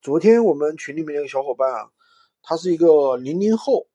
[0.00, 1.90] 昨天我们群里面那个小伙伴啊，
[2.42, 3.88] 他是一个零零后，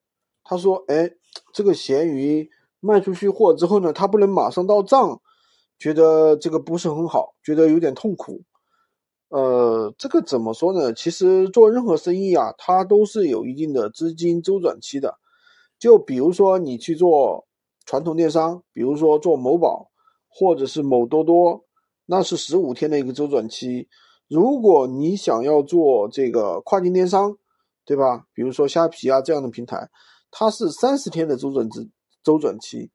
[0.44, 1.12] 他说：“哎，
[1.54, 2.50] 这个闲鱼
[2.82, 5.22] 卖出去货之后呢，他不能马上到账，
[5.80, 8.44] 觉得这个不是很好，觉得有点痛苦。”
[9.30, 10.94] 呃，这个怎么说呢？
[10.94, 15.18] 其实做任何生意啊，它都是有一定的资金周转期的。
[15.80, 17.48] 就比如说你去做
[17.86, 19.90] 传统电商，比如说做某宝
[20.28, 21.66] 或者是某多多，
[22.06, 23.88] 那是十五天的一个周转期。
[24.34, 27.38] 如果你想要做这个跨境电商，
[27.86, 28.26] 对吧？
[28.34, 29.88] 比如说虾皮啊这样的平台，
[30.32, 31.88] 它是三十天的周转之
[32.24, 32.90] 周转期。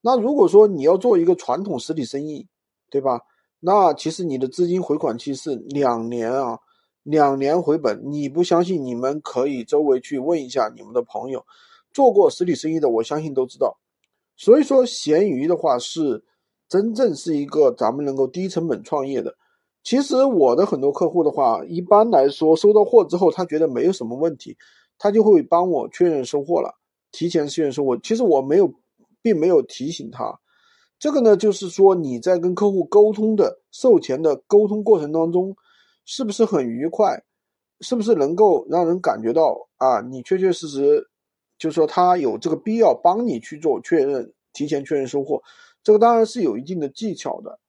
[0.00, 2.48] 那如果说你要做一个传统实体生意，
[2.88, 3.20] 对吧？
[3.60, 6.58] 那其实你的资金回款期是两年啊，
[7.02, 8.00] 两年回本。
[8.10, 8.82] 你不相信？
[8.82, 11.44] 你们可以周围去问一下你们的朋友。
[11.92, 13.76] 做过实体生意的，我相信都知道。
[14.34, 16.24] 所以说，闲鱼的话是
[16.66, 19.36] 真正是一个咱们能够低成本创业的。
[19.84, 24.56] 其实我的很多客户的话，一般来说收到货之后，他觉得没有什么问题，
[24.98, 26.74] 他就会帮我确认收货了，
[27.12, 27.96] 提前确认收货。
[27.98, 28.72] 其实我没有，
[29.22, 30.40] 并没有提醒他。
[30.98, 35.54] 这个呢，就是说你在跟客户沟通的售前的沟通过程当中，
[36.06, 37.22] 是不是很愉快？
[37.80, 41.08] 是不是能够让人感觉到啊，你确确实实。
[41.56, 45.40] 就是说，他有这个必要帮你去做确认，提前确认收货，
[45.84, 47.60] 这个当然是有一定的技巧的。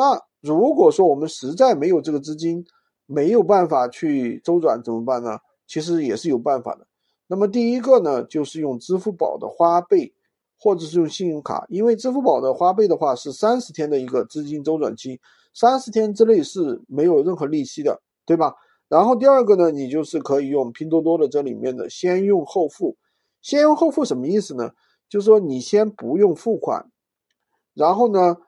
[0.00, 2.64] 那如果说我们实在没有这个资金，
[3.04, 5.38] 没有办法去周转怎么办呢？
[5.66, 6.86] 其实也是有办法的。
[7.26, 10.10] 那么第一个呢，就是用支付宝的花呗，
[10.58, 15.20] 或者是用信用卡，因为支付宝的花呗的话是三十天的一个资金周转期，
[15.52, 18.54] 三十天之内是没有任何利息的，对吧？
[18.88, 22.96] 然后第二个呢，你就是可以用拼多多的这里面的先用后付。
[23.42, 24.70] 先用后付什么意思呢？
[25.10, 26.90] 就是说你先不用付款，
[27.74, 28.38] 然后呢，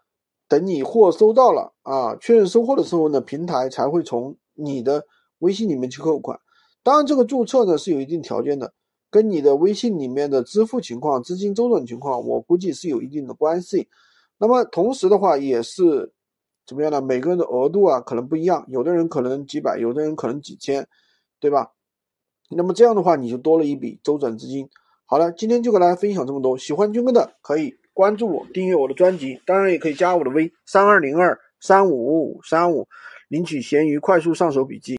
[0.52, 5.06] 等你货收到了啊，确认收货的时候呢，平台才会从你的
[5.38, 6.38] 微信里面去扣款。
[6.82, 8.74] 当然，这个注册呢是有一定条件的，
[9.10, 13.88] 跟你的微信里面的支付情况、资金周转情况，我估计是有一定的关系。
[14.36, 16.12] 那么同时的话，也是
[16.66, 17.00] 怎么样呢？
[17.00, 20.86] 每个人的额度啊可能不一样，有的人可能几百，有的人可能几千，
[21.40, 21.72] 对吧？
[22.50, 24.68] 那么这样的话，你就多了一笔周转资金。
[25.06, 26.58] 好了，今天就给大家分享这么多。
[26.58, 32.88] 喜欢军哥的可以关注我，订阅我的专辑，当然也可以加我的微三二零二三五五五三五，
[33.28, 34.90] 领取闲鱼快速上手笔记。